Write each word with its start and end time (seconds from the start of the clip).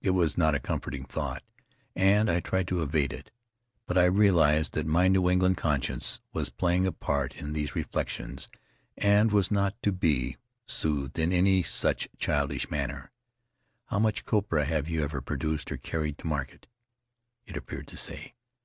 It 0.00 0.10
was 0.10 0.38
not 0.38 0.54
a 0.54 0.60
comforting 0.60 1.04
thought, 1.04 1.42
and 1.96 2.30
I 2.30 2.38
tried 2.38 2.68
to 2.68 2.80
evade 2.80 3.12
it; 3.12 3.32
but 3.86 3.98
I 3.98 4.04
realized 4.04 4.74
that 4.74 4.86
my 4.86 5.08
New 5.08 5.28
England 5.28 5.56
conscience 5.56 6.20
was 6.32 6.48
playing 6.48 6.86
a 6.86 6.92
part 6.92 7.34
in 7.34 7.54
these 7.54 7.74
reflections 7.74 8.46
and 8.96 9.32
was 9.32 9.50
not 9.50 9.74
to 9.82 9.90
be 9.90 10.36
Rutiaro 10.36 10.36
soothed 10.68 11.18
in 11.18 11.32
any 11.32 11.64
such 11.64 12.08
childish 12.18 12.70
manner. 12.70 13.10
"How 13.86 13.98
much 13.98 14.24
copra 14.24 14.64
have 14.64 14.88
you 14.88 15.02
ever 15.02 15.20
produced 15.20 15.72
or 15.72 15.76
carried 15.76 16.18
to 16.18 16.26
market?' 16.28 16.68
it 17.44 17.56
appeared 17.56 17.88
to 17.88 17.96
say. 17.96 18.34